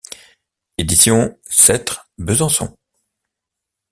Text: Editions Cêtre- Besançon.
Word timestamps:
Editions 0.79 1.37
Cêtre- 1.43 2.09
Besançon. 2.17 2.75